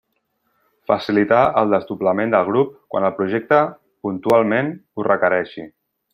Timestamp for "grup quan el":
2.49-3.13